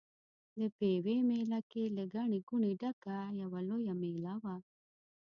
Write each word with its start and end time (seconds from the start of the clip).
د 0.57 0.59
پېوې 0.77 1.17
مېله 1.27 1.57
له 1.97 2.03
ګڼې 2.13 2.39
ګوڼې 2.49 2.71
ډکه 2.81 3.17
یوه 3.41 3.59
لویه 3.69 3.93
مېله 4.01 4.33
وه. 4.41 4.55